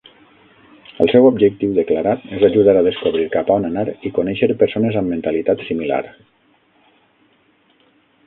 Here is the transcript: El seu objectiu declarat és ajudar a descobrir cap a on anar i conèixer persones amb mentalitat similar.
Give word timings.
El 1.03 1.09
seu 1.09 1.25
objectiu 1.29 1.73
declarat 1.73 2.23
és 2.37 2.45
ajudar 2.47 2.73
a 2.79 2.83
descobrir 2.87 3.27
cap 3.35 3.51
a 3.51 3.57
on 3.61 3.69
anar 3.69 3.83
i 4.09 4.11
conèixer 4.17 4.49
persones 4.63 4.97
amb 5.03 5.13
mentalitat 5.17 5.61
similar. 5.67 6.03